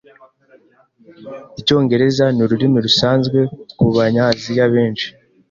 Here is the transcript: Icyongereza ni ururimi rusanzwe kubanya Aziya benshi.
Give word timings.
Icyongereza 1.59 2.25
ni 2.35 2.41
ururimi 2.45 2.77
rusanzwe 2.85 3.39
kubanya 3.79 4.21
Aziya 4.31 4.65
benshi. 4.73 5.07